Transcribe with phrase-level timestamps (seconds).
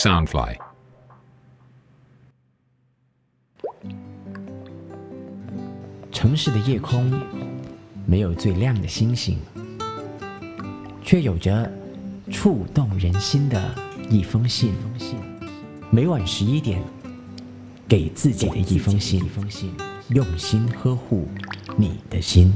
[0.00, 0.56] Soundfly。
[6.10, 7.12] 城市的夜空
[8.06, 9.38] 没有最亮的星星，
[11.04, 11.70] 却有着
[12.32, 13.62] 触动人心的
[14.08, 14.72] 一封信。
[15.90, 16.82] 每晚十一点，
[17.86, 19.22] 给自己的一封信，
[20.08, 21.28] 用心呵护
[21.76, 22.50] 你的心。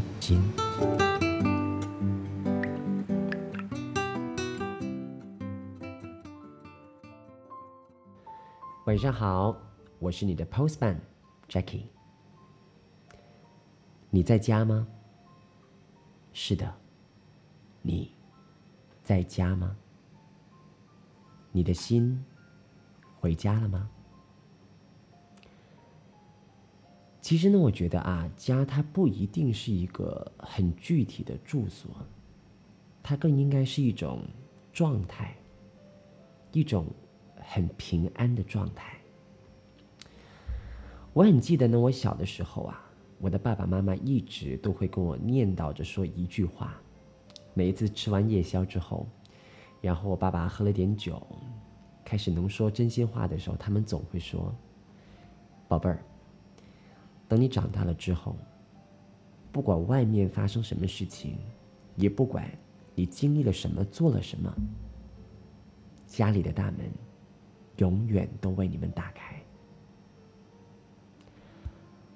[8.95, 9.61] 晚上好，
[9.99, 10.97] 我是你的 Postman
[11.49, 11.83] Jackie。
[14.09, 14.87] 你在家吗？
[16.33, 16.73] 是的，
[17.83, 18.13] 你
[19.03, 19.77] 在家吗？
[21.51, 22.25] 你的心
[23.19, 23.91] 回家了吗？
[27.21, 31.91] 其实呢，我觉得啊，家它不一定是一个很具体的住所，
[33.03, 34.23] 它更应该是一种
[34.73, 35.37] 状态，
[36.53, 36.87] 一种
[37.47, 38.97] 很平安的状态。
[41.13, 42.85] 我很记得呢，我小的时候啊，
[43.19, 46.75] 我的爸爸妈妈一直都会跟我念叨着说一句话，
[47.55, 49.07] 每一次吃完夜宵之后，
[49.81, 51.25] 然后我爸爸喝了点酒，
[52.05, 54.53] 开始能说真心话的时候，他们总会说
[55.69, 56.03] ：“宝贝儿。”
[57.29, 58.37] 等你长大了之后，
[59.51, 61.39] 不管外面发生什么事情，
[61.97, 62.51] 也不管
[62.95, 64.53] 你经历了什么、做了什么，
[66.07, 66.81] 家里的大门
[67.77, 69.41] 永远都为你们打开。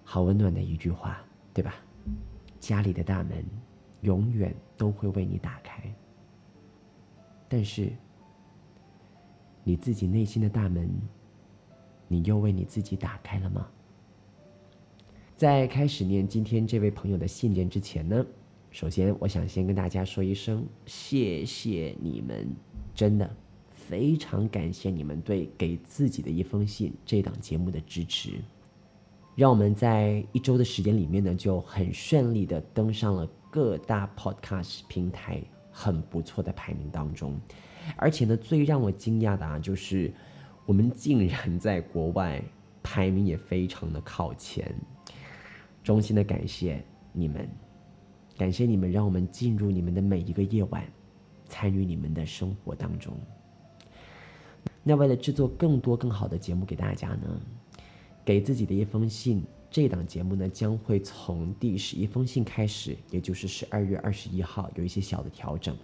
[0.04, 1.74] 好温暖的一句话，对吧？
[2.58, 3.44] 家里的大门
[4.00, 5.82] 永远都会为你打开。
[7.48, 7.92] 但是，
[9.64, 10.90] 你自己内心的大门，
[12.06, 13.68] 你又为你自己打开了吗？
[15.36, 18.26] 在开始念今天这位朋友的信件之前呢，
[18.70, 22.48] 首先我想先跟大家说一声谢谢你们，
[22.94, 23.36] 真的
[23.88, 28.32] 非常感谢你们对《给自己的一封信》这档节目的支持，
[29.34, 37.40] 让我们在一周的时间里面呢就很顺利的登上了各大 Podcast 平台很不错的排名当中，
[37.96, 40.12] 而且呢最让我惊讶的啊就是
[40.66, 42.42] 我们竟然在国外
[42.82, 44.70] 排名也非常的靠前。
[45.82, 46.84] 衷心的感谢
[47.14, 47.48] 你们，
[48.36, 50.84] 感谢你们，让我们进入你们的每一个夜晚，
[51.46, 53.18] 参与你们的生活当中。
[54.88, 57.38] 那为了制作更多更好的节目给大家呢，
[58.24, 65.76] 给自己的一封信，这档节目呢将会从第十一封信开始，也就是十二月二十一号有一些小的调整。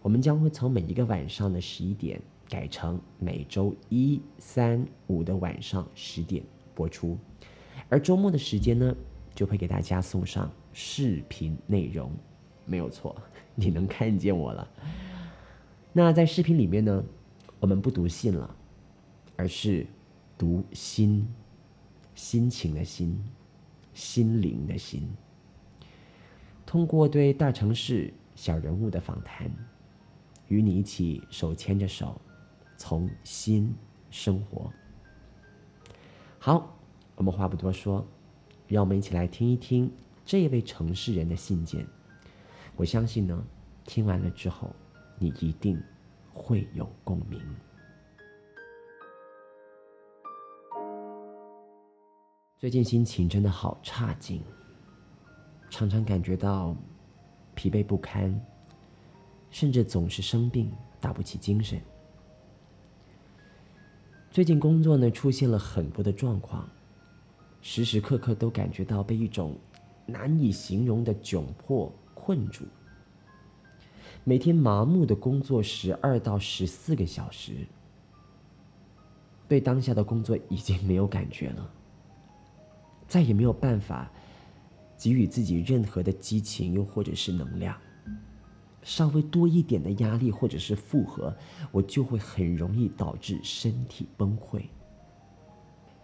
[0.00, 6.40] 我们将会从每一个晚上的十一点改成每周一、三、五的晚上十点
[6.72, 7.18] 播出，
[7.88, 8.94] 而周末的时间呢？
[9.34, 12.12] 就会给大家送上视频内容，
[12.64, 13.14] 没有错，
[13.56, 14.66] 你能看见我了。
[15.92, 17.04] 那在视频里面呢，
[17.58, 18.54] 我们不读信了，
[19.36, 19.86] 而是
[20.36, 21.26] 读心，
[22.14, 23.18] 心情的心，
[23.94, 25.08] 心灵的心。
[26.64, 29.50] 通过对大城市小人物的访谈，
[30.48, 32.20] 与你一起手牵着手，
[32.76, 33.74] 从心
[34.10, 34.70] 生活。
[36.38, 36.78] 好，
[37.14, 38.06] 我们话不多说。
[38.68, 39.88] 让我们一起来听一听
[40.24, 41.86] 这位城市人的信件。
[42.74, 43.44] 我相信呢，
[43.84, 44.74] 听完了之后，
[45.20, 45.80] 你一定
[46.36, 47.40] 会有共鸣。
[52.58, 54.42] 最近心情真的好差劲，
[55.70, 56.76] 常常感觉到
[57.54, 58.38] 疲惫不堪，
[59.50, 60.70] 甚至总是生病，
[61.00, 61.80] 打不起精神。
[64.30, 66.68] 最近工作呢，出现了很多的状况。
[67.62, 69.58] 时时刻刻都感觉到被一种
[70.04, 72.64] 难以形容的窘迫困住，
[74.28, 77.64] 每天麻木的工作十二到十四个小时，
[79.46, 81.70] 对当下的工作已经没有感觉了，
[83.06, 84.10] 再也没有办法
[84.98, 87.78] 给予自己任何的激情，又或者是能量。
[88.82, 91.32] 稍微多一点的压力或者是负荷，
[91.70, 94.60] 我就会很容易导致身体崩溃。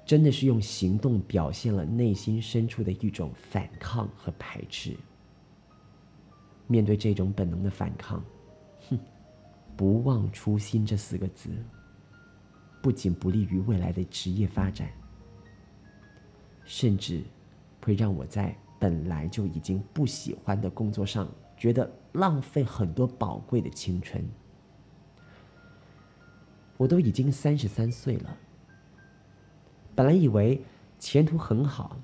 [0.06, 4.96] 真的是用行动表现了内心深处的一种反抗和排斥。
[6.72, 8.24] 面对这种本能的反抗，
[8.88, 8.98] 哼，
[9.76, 11.50] 不忘初心这四个字，
[12.80, 14.88] 不仅不利于未来的职业发展，
[16.64, 17.22] 甚至
[17.84, 21.28] 会让我在本来就已经不喜欢的工作上，
[21.58, 24.26] 觉得浪费很多宝贵的青春。
[26.78, 28.34] 我都已经三十三岁了。
[29.94, 30.64] 本来以为
[30.98, 32.00] 前途很好，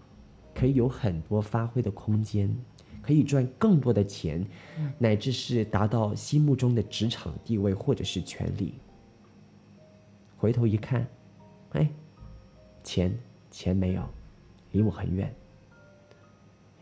[0.55, 2.55] 可以有很多发挥的空间，
[3.03, 4.47] 可以赚更多的钱，
[4.99, 8.75] 乃至是达到心目中的职场地位或者是权利。
[10.37, 11.07] 回头一看，
[11.71, 11.89] 哎，
[12.85, 13.19] 钱
[13.51, 14.09] 钱没有，
[14.73, 15.35] 离我很远。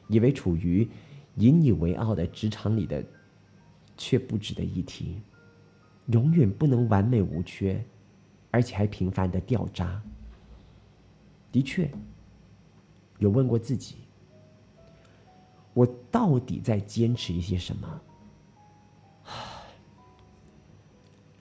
[0.08, 0.88] 以为处于
[1.36, 3.04] 引以为傲的职场里的，
[3.96, 5.20] 却不值得一提，
[6.06, 7.84] 永远不能完美无缺，
[8.50, 10.02] 而且还频繁的掉渣。
[11.50, 11.90] 的确，
[13.18, 13.96] 有问过自己，
[15.76, 18.00] 我到底在坚持一些什么？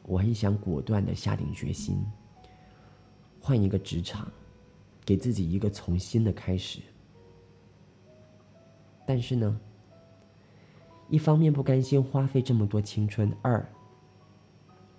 [0.03, 2.05] 我很想果断的下定决心，
[3.39, 4.29] 换一个职场，
[5.05, 6.81] 给自己一个从新的开始。
[9.05, 9.57] 但是呢，
[11.07, 13.65] 一方面不甘心花费这么多青春，二，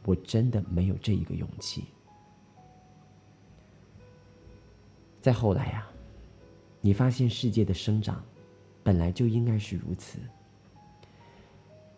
[0.07, 1.85] 我真的没有这一个勇气。
[5.21, 5.87] 再后来呀，
[6.81, 8.25] 你发现世界的生长，
[8.87, 10.21] 本来就应该是如此。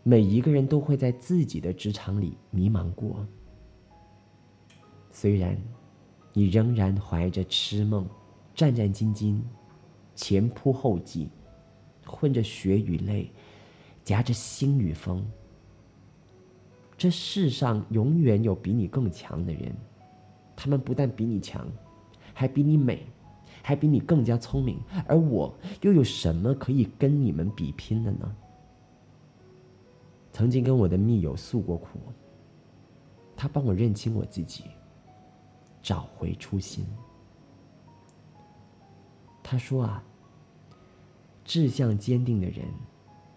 [0.03, 3.27] 每一个人都会在自己的职场里迷茫过，
[5.11, 5.55] 虽然
[6.33, 8.09] 你仍然怀着痴梦，
[8.55, 9.39] 战战兢兢，
[10.15, 11.29] 前仆后继，
[12.07, 13.31] 混着血与泪，
[14.03, 15.23] 夹着心与风。
[16.97, 19.77] 这世上永远有比你更强的人，
[20.57, 21.71] 他们不但比你强，
[22.33, 23.07] 还比你美，
[23.69, 28.35] 还比你更加聪明，而我又有什么可以跟你们比拼的呢？
[30.33, 31.99] 曾经跟我的密友诉过苦，
[33.37, 34.65] 他帮我认清我自己，
[35.83, 36.87] 找回初心。
[39.43, 40.03] 他说啊，
[41.45, 42.65] 志向坚定的人，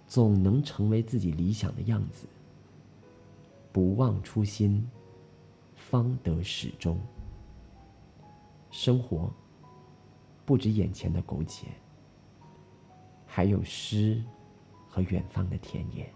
[0.07, 2.25] 总能成为自己理想的样子。
[3.74, 4.89] 不忘初心，
[5.75, 6.98] 方得始终。
[8.69, 9.30] 生活
[10.45, 11.67] 不止眼前的苟且，
[13.25, 14.21] 还有诗
[14.88, 16.11] 和远方的田野。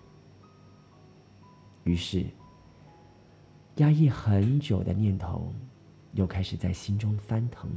[1.84, 2.26] 于是，
[3.76, 5.54] 压抑很久的念头，
[6.14, 7.70] 又开始在心中翻腾，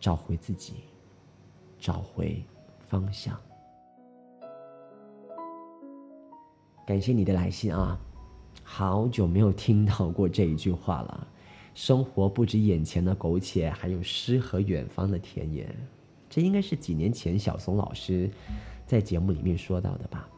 [0.00, 0.84] 找回自己，
[1.78, 2.44] 找回
[2.88, 3.40] 方向。
[6.86, 7.98] 感谢你的来信啊！
[8.62, 11.28] 好久没有听到过这一句话了。
[11.74, 15.68] 生活不止眼前的苟且，还有诗和远方的田野。
[16.30, 18.30] 这应该是几年前小松老师
[18.86, 20.28] 在节目里面说到的吧？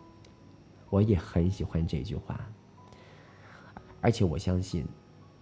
[0.89, 2.49] 我也很喜欢这句话，
[4.01, 4.87] 而且我相信，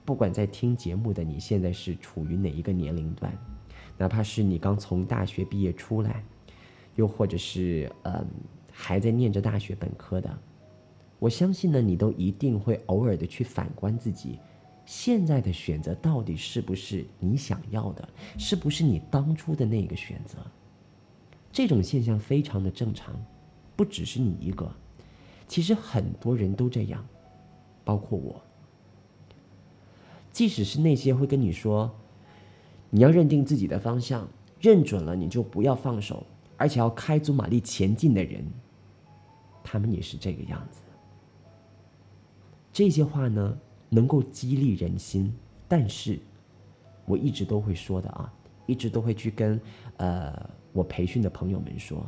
[0.05, 3.37] 不管在听节目的你现在是处于哪一个年龄段，
[3.99, 6.25] 哪怕是你刚从大学毕业出来，
[6.97, 8.27] 又或者是嗯
[8.73, 10.39] 还在念着大学本科的，
[11.19, 14.39] 我相信呢，你都一定会偶尔的去反观自己，
[14.87, 18.09] 现在的选择到底是不是你想要的，
[18.39, 20.39] 是不是你当初的那个选择？
[21.51, 23.15] 这种现象非常的正常，
[23.77, 24.71] 不只是你一个。
[25.47, 27.07] 其实很多人都这样，
[27.85, 28.43] 包括我。
[30.33, 31.95] 即使是那些会跟你说，
[32.91, 34.29] 你要认定自己的方向，
[34.61, 36.27] 认准了你就不要放手，
[36.57, 38.45] 而且要开足马力前进的人，
[39.63, 40.81] 他们也是这个样子。
[42.73, 43.57] 这些话呢，
[43.95, 45.33] 能够激励人心，
[45.69, 46.19] 但是
[47.07, 48.33] 我一直都会说的啊，
[48.67, 49.61] 一直都会去跟
[49.99, 52.05] 呃我培训的朋友们说。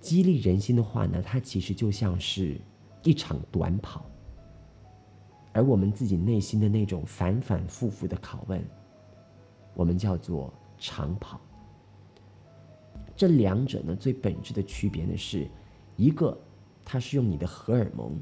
[0.00, 2.60] 激励人心的话呢，它其实就像是
[3.02, 4.04] 一场短跑，
[5.52, 8.62] 而我们自己内心的那种反反复复的拷问，
[9.74, 11.40] 我们叫做长跑。
[13.16, 15.48] 这两者呢，最本质的区别呢，是
[15.96, 16.38] 一个
[16.84, 18.20] 它是用你的荷尔蒙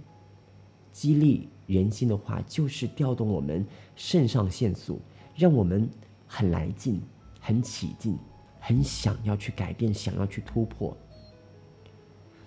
[0.92, 5.00] 激励人心的话，就是调动我们肾上腺素，
[5.34, 5.88] 让我们
[6.26, 7.00] 很来劲、
[7.40, 8.16] 很起劲、
[8.60, 10.96] 很想要去改变、想要去突破。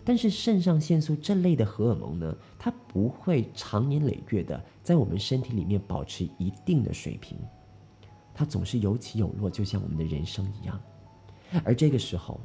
[0.03, 7.35] 但是肾上腺素这类的荷尔蒙呢，它不会长年累月的在我们身体里面保持一定的水平，
[8.31, 10.79] 它总是有起有落，就像我们的人生一样。
[11.63, 12.39] 而这个时候，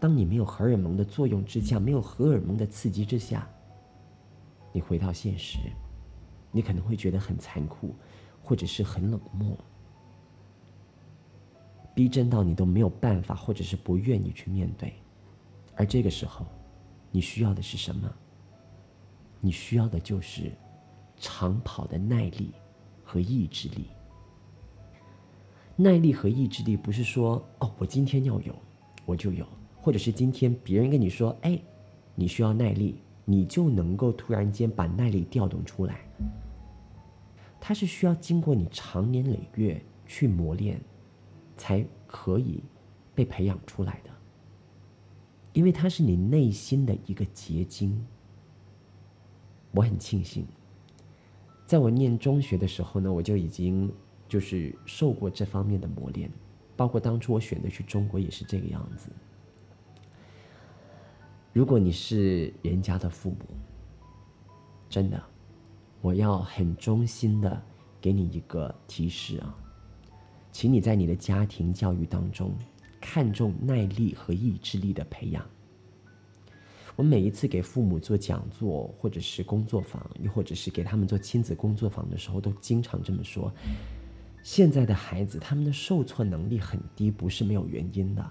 [0.00, 3.46] 当你没有荷尔蒙的作用之下，没有荷尔蒙的刺激之下，
[4.72, 5.58] 你回到现实，
[6.50, 7.94] 你可能会觉得很残酷，
[8.42, 9.56] 或者是很冷漠，
[11.94, 14.94] 逼真到你都没有办法，或者是不愿意去面对。
[15.76, 16.46] 而这个时候，
[17.10, 18.10] 你需要的是什么？
[19.40, 20.52] 你需要的就是
[21.16, 22.52] 长跑的耐力
[23.02, 23.88] 和意志力。
[25.74, 28.54] 耐力和意志力不是说哦，我今天要有，
[29.04, 29.44] 我就有；
[29.80, 31.60] 或者是今天别人跟你说，哎，
[32.14, 36.00] 你需要耐力，你就能够突然间把耐力调动出来。
[37.60, 40.80] 它是需要经过你长年累月去磨练，
[41.56, 42.62] 才可以
[43.14, 44.10] 被培养出来的。
[45.52, 48.04] 因为它是你内心的一个结晶。
[49.70, 50.46] 我很庆幸，
[51.64, 53.90] 在我念中学的时候呢，我就已经
[54.28, 56.30] 就是受过这方面的磨练，
[56.76, 59.08] 包括当初我选择去中国也是这个样子。
[61.52, 63.36] 如果你是人家的父母，
[64.88, 65.22] 真的，
[66.00, 67.62] 我要很衷心的
[68.00, 69.54] 给你一个提示啊，
[70.50, 72.54] 请你在你的家庭教育当中
[72.98, 75.44] 看重耐力和意志力的培养。
[76.96, 83.52] 我每一次给父母做讲座，或者是工作坊，又或者是给他们做亲子工作坊的时候，都经常这么说：
[84.42, 88.30] 现在的孩子，他们的受挫能力很低，不是没有原因的。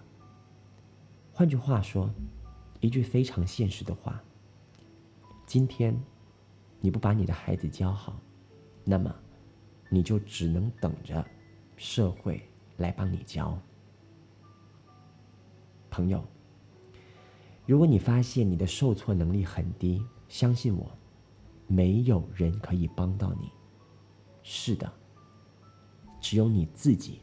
[1.31, 2.09] 换句话说，
[2.81, 4.21] 一句非常现实的话：
[5.45, 5.97] 今天
[6.79, 8.19] 你不把你的孩子教好，
[8.83, 9.15] 那么
[9.87, 11.23] 你就只能等着
[11.77, 12.41] 社会
[12.77, 13.57] 来帮你教。
[15.89, 16.23] 朋友。
[17.67, 20.91] 如果你发现你的受挫能力很低，相信我，
[21.67, 23.51] 没有人可以帮到你。
[24.41, 24.91] 是的，
[26.19, 27.21] 只有你自己，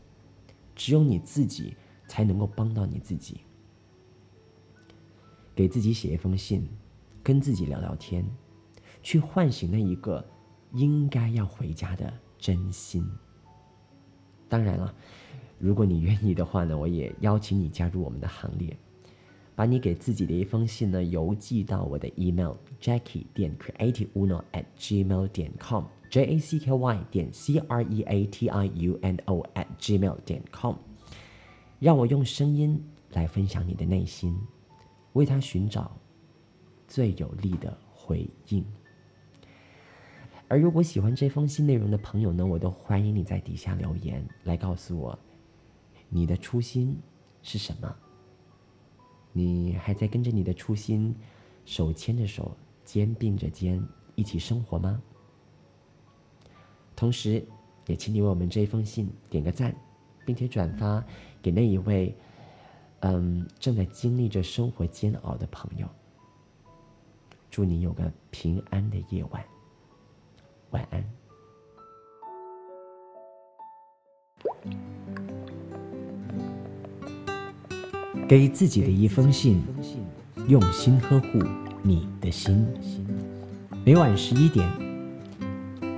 [0.76, 3.40] 只有你自己才能够帮到你自己。
[5.58, 6.64] 给自己写一封信，
[7.20, 8.24] 跟自己聊聊天，
[9.02, 10.24] 去唤醒那一个
[10.74, 13.04] 应该要回家的真心。
[14.48, 14.94] 当然了，
[15.58, 18.76] 如果你愿意的话呢，我也邀请你加入我们的行列。
[19.56, 27.58] 把你给自己的一封信呢邮寄到我的 email jackie 点 creativeuno at gmail 点 com j a c k y 点 c
[27.66, 30.76] r e a t i u n o at gmail 点 com，
[31.80, 34.38] 让我用声音来分享你的内心，
[35.18, 35.90] 为他寻找
[36.86, 38.64] 最有力的回应。
[40.46, 45.18] 而如果喜欢这封信内容的朋友呢，我都欢迎你在底下留言来告诉我
[46.08, 46.96] 你的初心
[47.42, 47.96] 是什么。
[49.32, 51.12] 你还在跟着你的初心，
[51.64, 53.84] 手牵着手，肩并着肩
[54.14, 55.02] 一起生活吗？
[56.94, 57.44] 同时，
[57.88, 59.74] 也请你为我们这封信点个赞，
[60.24, 61.04] 并且转发
[61.42, 62.14] 给那一位，
[63.00, 65.86] 嗯，正在经历着生活煎熬的朋友。
[67.50, 69.44] 祝你有个平安的夜晚，
[70.70, 71.04] 晚安。
[78.28, 79.62] 给自己的一封信，
[80.48, 81.38] 用心呵护
[81.82, 82.66] 你的心。
[83.86, 84.68] 每晚十一点，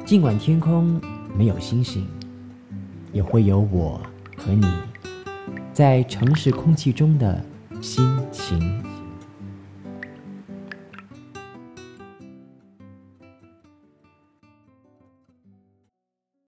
[0.07, 1.01] 尽管天空
[1.37, 2.07] 没有星星，
[3.13, 4.01] 也会有我
[4.37, 4.67] 和你，
[5.81, 7.43] 在城市空气中的
[7.81, 8.90] 心情。